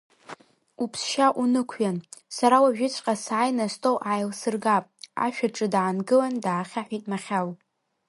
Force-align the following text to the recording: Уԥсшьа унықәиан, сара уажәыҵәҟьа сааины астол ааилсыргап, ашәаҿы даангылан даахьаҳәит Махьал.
Уԥсшьа 0.83 1.27
унықәиан, 1.41 1.97
сара 2.35 2.57
уажәыҵәҟьа 2.63 3.15
сааины 3.23 3.63
астол 3.67 3.97
ааилсыргап, 4.09 4.85
ашәаҿы 5.25 5.67
даангылан 5.73 6.35
даахьаҳәит 6.43 7.03
Махьал. 7.11 7.49